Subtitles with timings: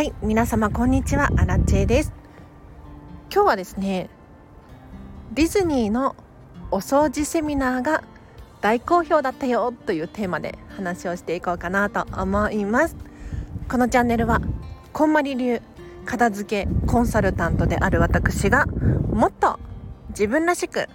[0.00, 1.28] はい皆様こんにちは。
[1.36, 2.12] アラチェです。
[3.30, 4.08] 今日はですね
[5.34, 6.16] ディズニーの
[6.70, 8.02] お掃除セミナーが
[8.62, 12.96] 大好評だったよというテーマで話をしていこうかなと思います。
[13.68, 14.40] このチャンネルは
[14.94, 15.60] こんまり流
[16.06, 19.60] 片付けコンサルタントである私がもっと
[20.08, 20.88] 自分らしく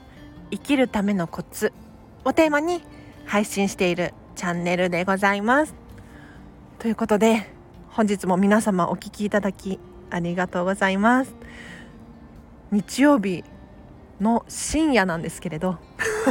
[0.49, 1.73] 生きるためのコツ
[2.23, 2.81] をテーマに
[3.27, 5.75] 配信しているチャンネルでございます。
[6.79, 7.53] ということで
[7.95, 11.33] 本日も皆様お聴きいただきありがとうございます。
[12.69, 13.45] 日曜日
[14.19, 15.77] の深夜なんですけれど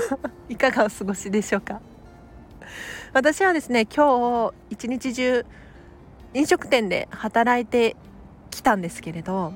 [0.50, 1.80] いかがお過ごしでしょうか？
[3.14, 5.46] 私はですね今日一日中
[6.34, 7.96] 飲食店で働いて
[8.50, 9.54] きたんですけれど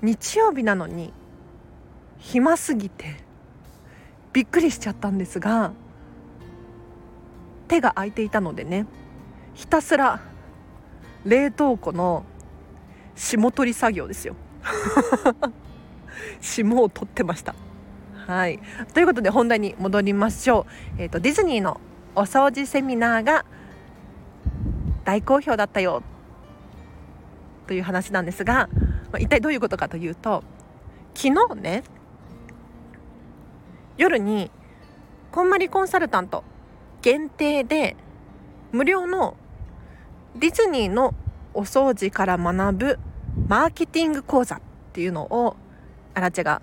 [0.00, 1.12] 日曜日なのに
[2.18, 3.16] 暇すぎて
[4.32, 5.72] びっくりしちゃったんですが
[7.66, 8.86] 手が空いていたのでね
[9.54, 10.20] ひたすら
[11.28, 12.24] 冷凍庫の
[13.14, 14.34] 霜取り作業ですよ。
[16.40, 17.54] 霜を取ってました。
[18.26, 18.58] はい。
[18.94, 20.66] ということで本題に戻りましょ
[20.98, 21.80] う、えーと、ディズニーの
[22.14, 23.44] お掃除セミナーが
[25.04, 26.02] 大好評だったよ
[27.66, 28.68] という話なんですが、
[29.12, 30.42] まあ、一体どういうことかというと
[31.14, 31.82] 昨日ね
[33.96, 34.50] 夜に
[35.32, 36.44] こんまりコンサルタント
[37.02, 37.96] 限定で
[38.72, 39.36] 無料の
[40.36, 41.14] ディズニーの
[41.54, 42.98] お掃除から学ぶ
[43.48, 44.60] マーケティング講座っ
[44.92, 45.56] ていうのを
[46.14, 46.62] アラチェが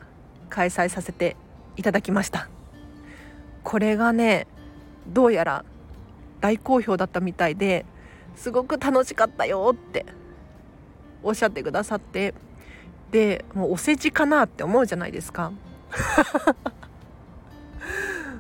[0.49, 1.35] 開催させて
[1.75, 2.49] いただきました。
[3.63, 4.47] これがね
[5.07, 5.66] どうやら
[6.39, 7.85] 大好評だったみたいで
[8.35, 10.05] すごく楽しかったよって
[11.23, 12.33] おっしゃってくださって
[13.11, 15.52] でもうお世辞かなって思うじゃないですか。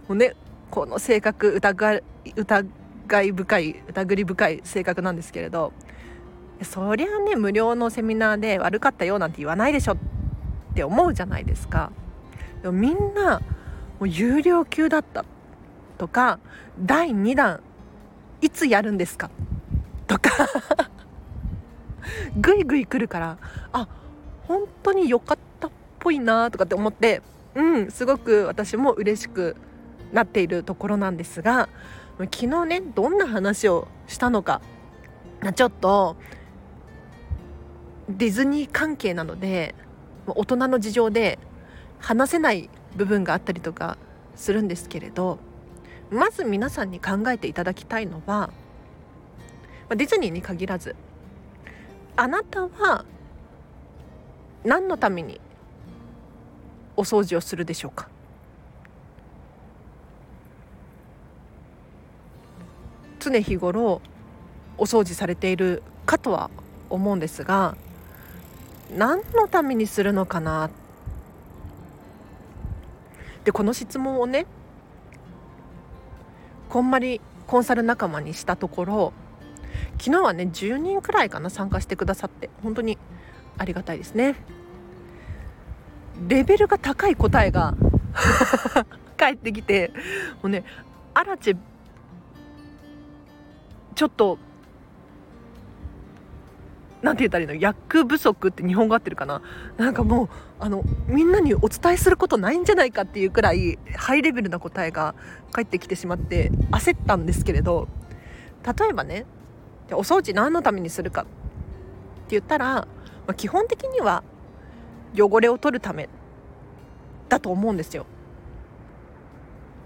[0.07, 0.35] もうね
[0.69, 2.01] この性格疑
[2.35, 2.65] 疑
[3.07, 5.73] 慨深い疑り深い性格なんですけれど
[6.61, 9.97] そりゃね無料のセミナーで悪かったよなんて言わないでしょっ
[10.73, 11.91] て思うじゃないですか。
[12.61, 13.39] でもみんな
[13.99, 15.25] もう有料級だった
[15.97, 16.39] とか
[16.79, 17.61] 第2弾
[18.41, 19.29] いつやるんですか？
[20.07, 20.31] とか
[22.37, 23.37] ぐいぐい来るから
[23.71, 23.87] あ
[24.47, 27.21] 本当に良かったっぽいなとかって思って
[27.55, 29.55] うんすごく私も嬉しく
[30.13, 31.69] なっているところなんですが
[32.17, 34.61] 昨日ねどんな話をしたのか
[35.55, 36.15] ちょっと
[38.09, 39.75] ディズニー関係なので
[40.27, 41.39] 大人の事情で
[41.99, 43.97] 話せない部分があったりとか
[44.35, 45.39] するんですけれど
[46.09, 48.49] まず皆さんに考えていただきたいのは
[49.89, 50.95] ディズニーに限らず
[52.15, 53.05] あなたは
[54.63, 55.41] 何のために
[56.95, 58.07] お掃除をするでしょうか？
[63.25, 64.01] 常日頃
[64.77, 66.51] お掃除されているかとは
[66.89, 67.75] 思うんですが
[68.95, 70.69] 何のためにするのかな？
[73.43, 74.45] でこの質問をね
[76.69, 79.13] こんまりコンサル仲間にしたところ
[79.99, 82.97] 昨日はね10人くらいかな参加してくださって本当に
[83.57, 84.35] ありがたいですね。
[86.27, 87.73] レベルが高い答えが
[89.17, 89.91] 返ってきて
[90.41, 90.63] もうね
[91.13, 91.57] アラチェ
[93.95, 94.37] ちょっと
[97.01, 97.55] なんて言ったらいいの？
[97.55, 99.41] 役不足って日本語合ってるかな？
[99.77, 100.29] なんかもう
[100.59, 105.13] あのみんなにお伝えすることないんじゃないかっていうくらいハイレベルな答えが
[105.51, 107.87] 返ってきてしまって焦ったんですけれど
[108.65, 109.25] 例えばね
[109.91, 111.31] お掃除何のためにするかって
[112.29, 112.87] 言ったら、ま
[113.27, 114.23] あ、基本的には
[115.15, 116.09] 汚れを取るため
[117.29, 118.07] だと思うんですよ。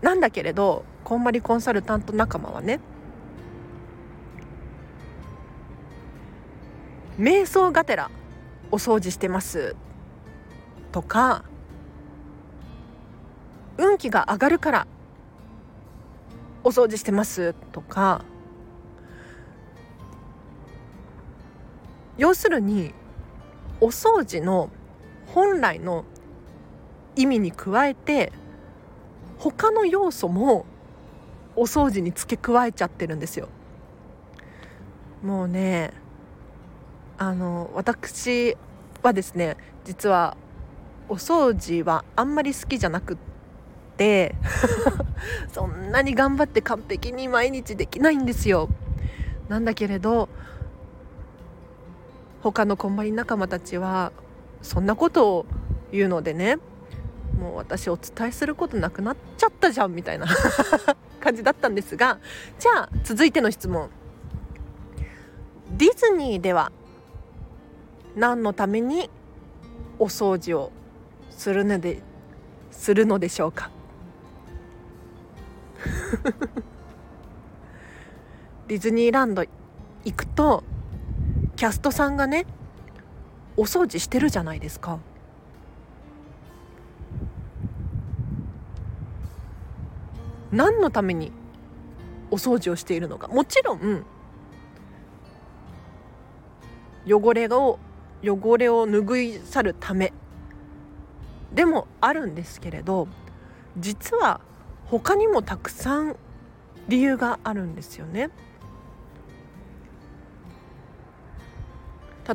[0.01, 2.79] なんだけれどこんまりコンサルタント仲間はね
[7.19, 8.09] 瞑想がてら
[8.71, 9.75] お掃除してます
[10.93, 11.43] とか
[13.77, 14.87] 運気が上がるから
[16.63, 18.23] お掃除してますとか
[22.17, 22.93] 要するに
[23.81, 24.69] お掃除の
[25.27, 26.05] 本来の
[27.17, 28.31] 意味に加えて
[29.37, 30.65] 他の要素も
[31.57, 33.49] お掃除に付け加えちゃってるんですよ。
[35.21, 35.91] もうね
[37.21, 38.55] あの私
[39.03, 40.37] はですね実は
[41.09, 43.17] お掃除はあんまり好きじゃなくっ
[43.97, 44.35] て
[45.51, 48.69] そんなに頑張って完璧に毎日できないんですよ。
[49.49, 50.29] なんだけれど
[52.41, 54.13] 他のこんまり仲間たちは
[54.61, 55.45] そんなことを
[55.91, 56.57] 言うのでね
[57.37, 60.27] もう私お伝えすることなくなっちゃったじゃんみたいな
[61.19, 62.19] 感じだったんですが
[62.59, 63.89] じゃあ続いての質問。
[65.71, 66.71] ディズニーでは
[68.15, 69.09] 何のために
[69.97, 70.71] お掃除を
[71.29, 72.01] するので
[72.71, 73.69] するのでしょうか？
[78.67, 79.43] ディズニーランド
[80.05, 80.63] 行くと
[81.55, 82.45] キャストさんがね
[83.57, 84.99] お掃除してるじゃないですか。
[90.51, 91.31] 何のために
[92.31, 94.03] お掃除をしているのかもちろん
[97.07, 97.77] 汚れを
[98.23, 100.13] 汚れを拭い去るため
[101.53, 103.07] でもあるんですけれど
[103.77, 104.41] 実は
[104.85, 106.15] 他にもたくさん
[106.87, 108.31] 理由があるんですよね。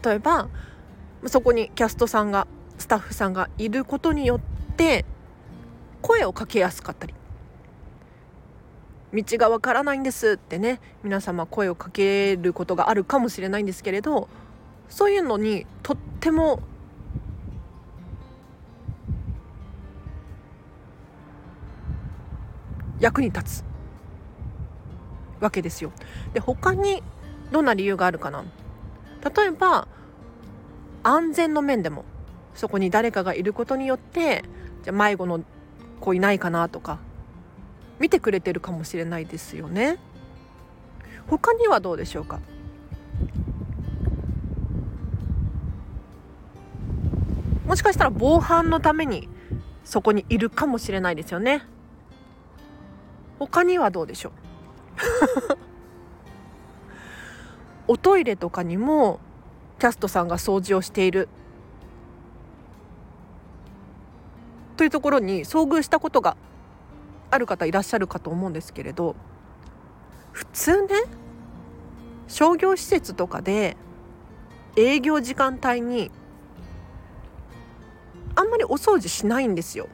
[0.04, 0.48] 例えば
[1.26, 2.46] そこにキャストさんが
[2.78, 4.40] スタッフさんがいることによっ
[4.76, 5.04] て
[6.02, 7.14] 声をかけやすかったり
[9.14, 14.28] 道がわからないんですってね皆様声をかけることがあるかもしれないんですけれど
[14.94, 16.60] そういうのにとっても
[23.00, 23.64] 役に立つ
[25.40, 25.90] わけですよ。
[26.32, 27.02] で他に
[27.50, 28.44] どんな理由があるかな？
[29.36, 29.88] 例えば
[31.02, 32.04] 安全の面でも
[32.54, 34.44] そこに誰かがいることによって
[34.84, 35.42] じゃ迷子の
[36.00, 37.00] 子いないかなとか
[37.98, 39.98] 見てくれてるかもしれないですよね。
[41.26, 42.38] 他にはどうでしょうか？
[47.74, 49.28] もしかしたら防犯のために
[49.82, 51.64] そこにいるかもしれないですよね。
[53.40, 54.32] 他にはどうでしょう？
[57.94, 59.18] おトイレとかにも
[59.80, 61.28] キャストさんが掃除をしている。
[64.76, 66.36] というところに遭遇したことが
[67.32, 69.16] ある方いらっしゃるかと思うんですけれど
[70.30, 70.94] 普通ね
[72.28, 73.76] 商業施設とかで
[74.76, 76.12] 営業時間帯に
[78.34, 79.88] あんまりお掃除しないんですよ。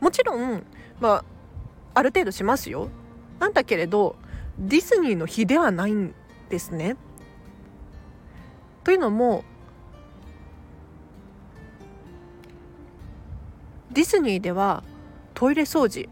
[0.00, 0.64] もちろん、
[1.00, 1.24] まあ、
[1.94, 2.88] ある程度しますよ。
[3.38, 4.16] なんだけれど
[4.58, 6.14] ディズニーの日ではないん
[6.48, 6.96] ですね。
[8.84, 9.44] というのも
[13.90, 14.84] ディズニーでは
[15.34, 16.08] トイレ掃除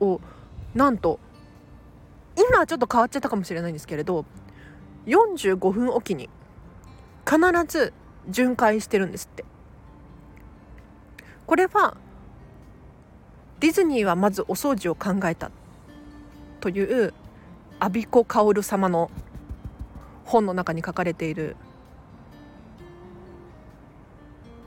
[0.00, 0.20] を
[0.74, 1.18] なんと
[2.36, 4.24] 今はちょっと変わっちゃったかもしれないんですけれど
[5.06, 6.28] 45分おきに
[7.24, 7.92] 必ず
[8.28, 9.44] 巡回してるんですって。
[11.46, 11.96] これは
[13.60, 15.50] ディズニーはまずお掃除を考えた
[16.60, 17.14] という
[17.80, 19.10] アビコ・カオル様の
[20.24, 21.56] 本の中に書かれている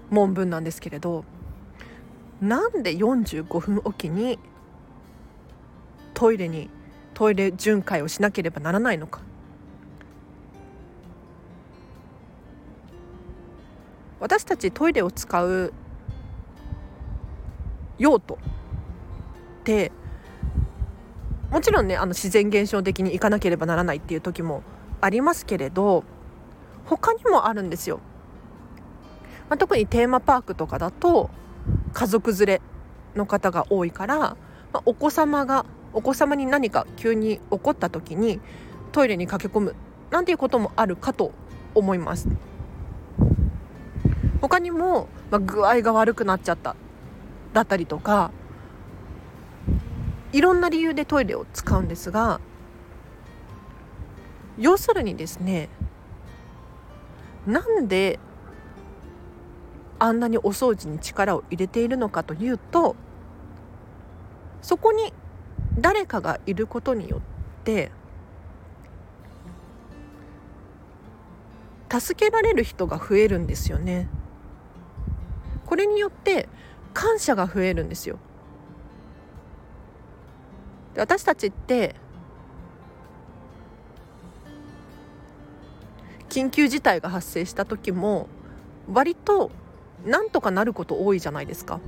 [0.09, 1.23] 文文なんですけれど
[2.41, 4.39] なんで45分おきに
[6.13, 6.69] トイレに
[7.13, 9.21] トイレ巡回をしなければならないのか。
[14.21, 15.73] 私たちトイレを使う
[17.97, 18.37] 用途っ
[19.63, 19.91] て
[21.49, 24.61] もちろんねあの自然現象的に行かなければならないっていう時も
[25.01, 26.03] ありますけれど
[26.85, 27.99] 他にもあるんですよ。
[29.49, 31.29] まあ、特にテーマパークとかだと
[31.91, 32.61] 家族連れ
[33.15, 34.37] の方が多いから、ま
[34.75, 38.39] あ、お子様がお子様に何か急に起こった時に
[38.93, 39.75] トイレに駆け込む
[40.09, 41.33] なんていうこともあるかと
[41.75, 42.29] 思います
[44.41, 46.75] 他にも、まあ、具合が悪くなっちゃった
[47.53, 48.31] だったりとか
[50.33, 52.41] いろんな理由でトイレを使うんですが
[54.57, 55.69] 要するにですね
[57.45, 58.19] なんで
[59.99, 62.95] あんなにお掃除に力を入れているのかというと
[64.61, 65.13] そこに
[65.77, 67.21] 誰かがいることによっ
[67.63, 67.91] て
[71.91, 74.07] 助けられる人が増えるんですよね。
[75.71, 76.49] これによって
[76.93, 78.19] 感謝が増えるんですよ。
[80.93, 81.95] で私たちって
[86.27, 88.27] 緊急事態が発生した時も
[88.91, 89.49] 割と
[90.05, 91.79] なんとかなること多いじゃないですか。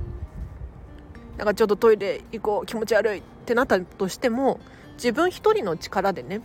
[1.36, 4.60] なんかちょっとトイレ行こう気持ち悪いってなったとしても
[4.94, 6.40] 自分一人の力でね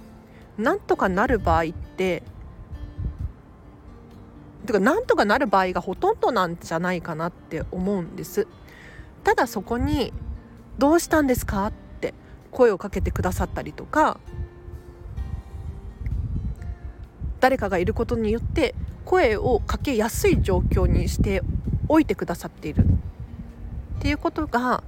[0.57, 2.21] なんとかなる場合って
[4.69, 8.47] てかなんとかなる場合がほとんどなんじゃないかなって思うんです
[9.23, 10.13] ただそこに
[10.77, 12.13] 「どうしたんですか?」って
[12.51, 14.19] 声をかけてくださったりとか
[17.39, 21.41] 誰かがいることによって声をかけやすい状況にして
[21.87, 24.83] おいてくださっているっていうことが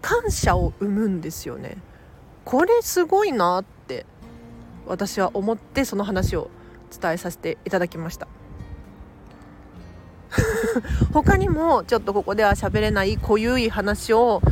[0.00, 1.76] 感謝を生むんですよね。
[2.44, 4.06] これすごいなって
[4.86, 6.48] 私は思ってその話を
[6.98, 8.28] 伝えさせていただきました
[11.12, 14.42] 他にもちょっとここでは喋れない濃ゆい話を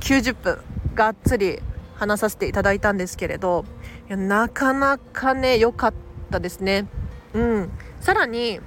[0.00, 0.58] 90分
[0.94, 1.60] がっつり
[1.94, 3.64] 話させていただいたんですけれど
[4.08, 5.94] いやなかなかね良かっ
[6.30, 6.86] たですね。
[7.34, 7.70] うん。
[8.00, 8.60] さらに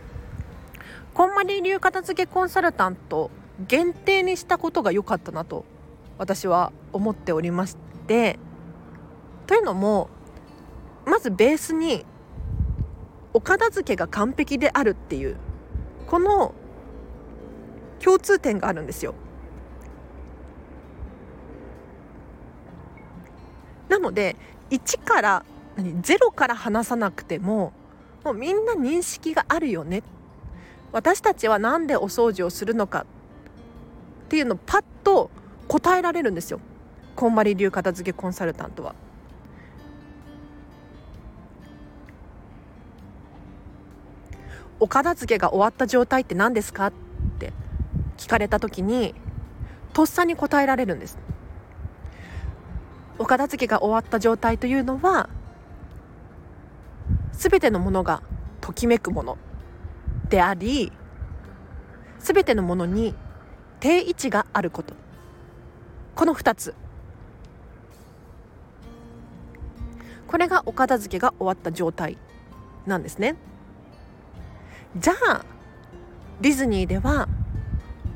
[1.14, 3.32] こんまり流片付けコンサルタント
[3.68, 5.66] 限定にしたことが良かったなと
[6.18, 8.40] 私は思っておりまして
[9.48, 10.10] というのも
[11.06, 12.06] まずベースに
[13.34, 15.38] お片付けが完璧であるっていう
[16.08, 16.54] この
[18.00, 19.16] 共通点があるんですよ。
[23.90, 24.36] なので
[24.72, 25.46] 1から
[25.78, 27.74] 何0から話さなくても
[28.24, 30.04] もうみんな認識があるよね
[30.92, 33.06] 私たちは何でお掃除をするのか
[34.26, 35.30] っていうのをパッと
[35.68, 36.60] 答えられるんですよ
[37.16, 38.96] こんまり流片付けコンサルタントは。
[44.80, 46.94] お片付けが終わった状態って何ですかっ
[47.40, 47.54] て
[48.18, 49.16] 聞かれた時に
[49.94, 51.18] とっさに答えられるんです。
[53.18, 55.30] お片付けが終わった状態というのは
[57.32, 58.22] 全てのものが
[58.60, 59.38] ときめくもの
[60.28, 60.92] であり
[62.20, 63.16] 全てのものに
[63.80, 64.94] 定位置があること。
[66.16, 66.76] この2つ。
[70.28, 72.18] これがお片付けが終わった状態
[72.86, 73.36] なんですね。
[74.98, 75.46] じゃあ
[76.42, 77.28] ディズニーでは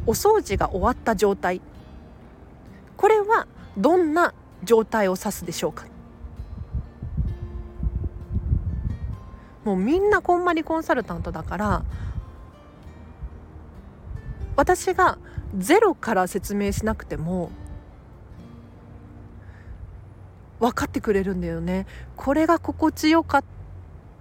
[0.05, 1.62] お掃除が終わった状態。
[2.95, 4.33] これはどんな
[4.63, 5.86] 状態を指すでしょうか？
[9.63, 11.83] もうみんなこんまりコンサルタントだから
[14.55, 15.17] 私が
[15.57, 17.51] ゼロから説明しなくても
[20.59, 21.86] 分かってくれるんだよね。
[22.15, 23.43] これが心地よかっ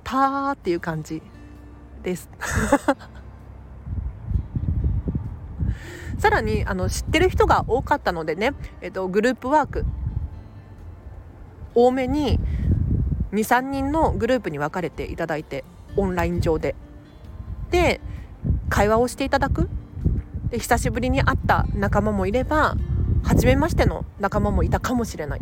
[0.04, 1.22] たっていう感じ。
[2.08, 2.28] です。
[6.18, 9.84] さらにあの知ってる人が多かったのでね、えっと、グループワーク。
[11.74, 12.40] 多めに
[13.32, 15.64] 23人のグループに分かれていただいて
[15.96, 16.74] オンライン上で。
[17.70, 18.00] で
[18.70, 19.68] 会話をしていただく。
[20.50, 22.74] で久しぶりに会った仲間もいれば
[23.22, 25.40] 初めましての仲間もいたかもしれない。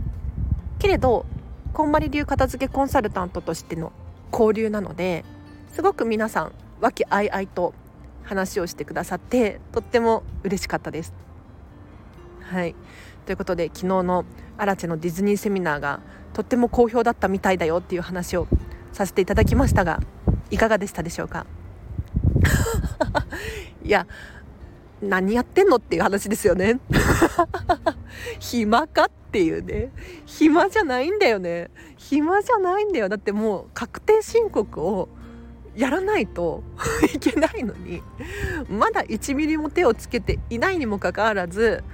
[0.78, 1.24] けれど
[1.72, 3.92] こんまり流片付けコンサルタントとしての
[4.32, 5.24] 交流なので
[5.76, 7.74] すごく皆さん和気あいあいと
[8.22, 11.12] 話をしてくださってとっても嬉しかったです。
[12.40, 12.74] はい。
[13.26, 14.24] ということで昨日の
[14.56, 16.00] アラチェのディズニーセミナーが
[16.32, 18.48] とっても好評だったみたいだよっていう話を
[18.94, 20.00] させていただきましたが
[20.50, 21.44] いかがでしたでしょうか？
[23.84, 24.06] いや
[25.02, 26.80] 何やってんのっていう話ですよね。
[28.40, 29.92] 暇かっていうね。
[30.24, 31.68] 暇じゃないんだよね。
[31.98, 33.10] 暇じゃないんだよ。
[33.10, 35.10] だってもう確定申告を
[35.76, 36.62] やらないと
[37.14, 38.02] いけないのに
[38.68, 41.84] まだ1ミリも手をつけていないにもかかわらず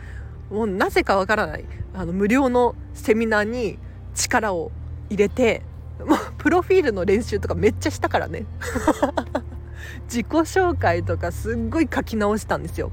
[0.50, 3.78] もうなぜかわからないあの無料のセミナーに
[4.14, 4.70] 力を
[5.10, 5.62] 入れて
[5.98, 8.44] もうプロフィールの練習とかめっちゃしたからね。
[10.06, 12.90] 自己紹介とかすっごい書き直したんですよ。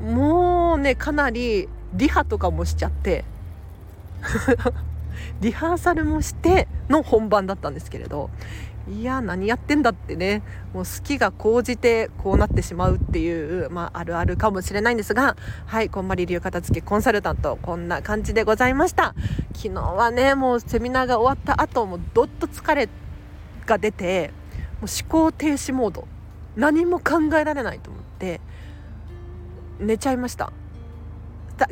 [0.00, 3.24] もうねかなりリハとかもしちゃって
[5.40, 8.30] リハーサルもしての本番だったんですけれど
[8.88, 10.42] いや何やってんだってね。
[10.72, 15.36] もう好きが高じてこうなってしまうっていう、まあ、あるあるかもしれないんですが。
[15.66, 19.14] はいこんまり流片付けコンサルタントこんな感じでございました。
[19.54, 22.88] 昨日はねもうセミナーが終わった後もどっと疲れ
[23.64, 24.30] が出て
[24.80, 26.06] もう思考停止モード。
[26.54, 28.40] 何も考えられないと思って
[29.80, 30.52] 寝ちゃいました。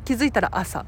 [0.04, 0.84] 気づいたら朝。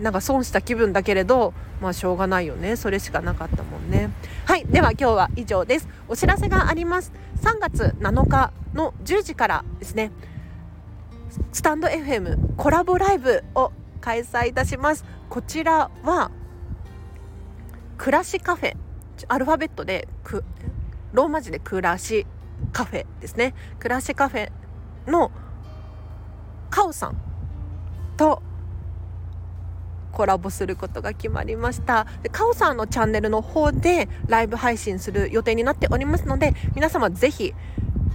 [0.00, 2.76] なんか損した気分だけれどまあしょうがないよね。
[2.76, 4.10] それしかなかったもんね。
[4.46, 4.66] はい。
[4.66, 5.88] では今日は以上です。
[6.08, 7.12] お知らせがあります。
[7.42, 10.10] 3月7日の10時からですね。
[11.52, 15.04] スタンド FM コラボライブを開催いたします。
[15.28, 16.30] こちらは
[17.96, 18.76] 暮らしカフェ。
[19.28, 20.44] アルファベットでく
[21.12, 22.26] ローマ字で暮らし
[22.72, 23.54] カフェですね。
[23.78, 24.50] 暮らしカフェ
[25.06, 25.30] の
[26.70, 27.16] カオさん
[28.16, 28.42] と
[30.12, 32.06] コラボすることが決まりました。
[32.22, 37.54] でカオさんのチャンネルの方でライブ配信する予定になっておりますので皆様ぜひ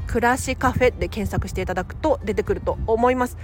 [0.08, 3.38] 暮らしカフェで検索していただくと出てくると思います。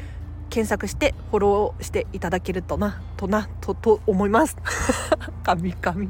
[0.50, 4.58] 検索してフォローしていただけるとなとなとと思います。
[5.44, 6.08] 神々。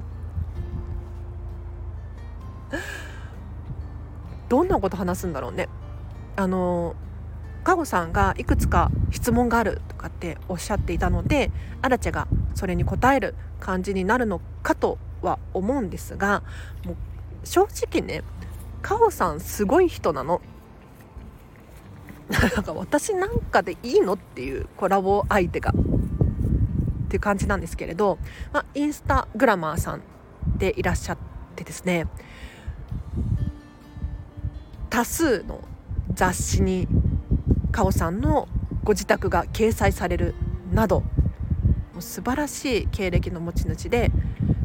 [4.50, 5.69] どんなこと話すんだろうね。
[6.36, 6.95] あの
[7.63, 11.51] カゴさんがいくつか質問があるとかっておっしゃっていたので
[11.82, 16.44] アラチェがそれに答える感じになるのかとは思うんですが
[16.86, 16.96] もう
[17.44, 18.24] 正直ね
[18.82, 20.41] カオさんすごい人なの。
[22.32, 25.74] なんか私なんかでいいのっていうコラボ相手がっ
[27.10, 28.20] ていう感じなんですけれど、
[28.53, 30.01] まあ、インスタグラマーさん
[30.58, 31.18] でいらっしゃっ
[31.58, 32.08] てですね
[34.89, 35.60] 多数の
[36.13, 36.88] 雑誌に
[37.71, 38.47] カオさんの
[38.83, 40.35] ご自宅が掲載される
[40.71, 41.07] なども
[41.99, 44.11] う素晴らしい経歴の持ち主で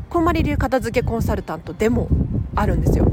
[0.09, 2.09] こんまり流片付けコンサルタントでも
[2.55, 3.07] あるんですよ。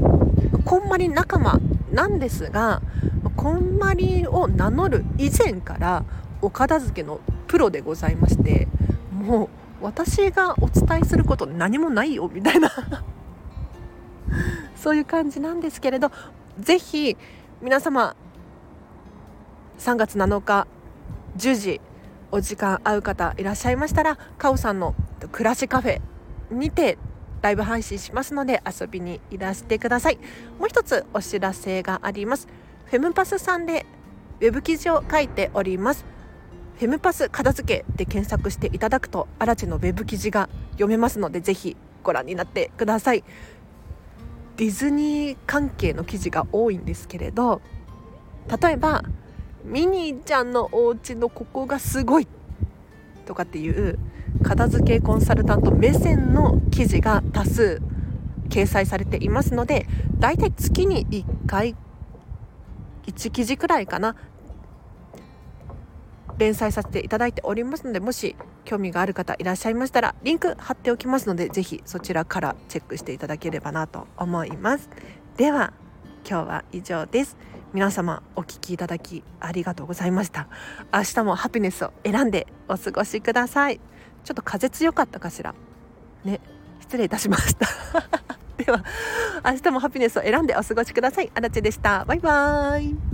[0.64, 1.60] こんまり仲間
[1.92, 2.80] なんですが
[3.36, 6.04] こんまりを名乗る以前から
[6.40, 8.68] お片付けのプロでございまして
[9.12, 9.44] も
[9.80, 12.70] う私がお伝えすること何もないよみたいな
[14.76, 16.10] そういう感じなんですけれど
[16.58, 17.16] 是非
[17.60, 18.16] 皆様
[19.78, 20.66] 3月7日
[21.36, 21.80] 10時
[22.30, 24.94] お時間合う方いらっしゃいましたらカオさんの
[25.32, 26.00] 暮らしカフェ
[26.50, 26.96] にて
[27.42, 30.18] ライブ配信しますので遊びにいらしてください。
[30.58, 32.48] もう一つお知らせがあります。
[32.86, 33.84] フェムパスさんで
[34.40, 36.06] ウェブ記事を書いております。
[36.78, 43.24] フェムパス片付けで検索していただくと荒地のウェブ記事が読めますのでぜひご覧になってください。
[44.56, 47.60] ディズニー関係の記事が多いんですけれど
[48.62, 49.02] 例えば
[49.64, 52.28] ミニーちゃんのお家のここがすごい
[53.24, 53.98] とかっていう
[54.42, 57.80] 片付けコンサルタント目線の記事が多数
[58.50, 59.86] 掲載されていますので
[60.18, 61.74] だいたい月に1回
[63.06, 64.16] 1記事くらいかな
[66.36, 74.88] 連載させていただいておりますのでもし興味がある方いらっしゃいましたらリンク貼っておきますのでぜひそちらからチェックしていただければなと思います。
[75.36, 75.72] では
[76.28, 77.36] 今日は以上です。
[77.74, 80.46] 皆様お聞きいただきありがとうございました。
[80.92, 83.80] 明日もハピネスを選んでお過ごしください。
[84.24, 85.54] ちょっと風強かったかしら？
[86.24, 86.40] ね
[86.80, 87.66] 失礼いたしました。
[88.64, 88.84] では
[89.44, 91.32] 明日もハピネスを選んでお過ごしください。
[91.34, 92.04] あらちでした。
[92.04, 93.13] バイバーイ。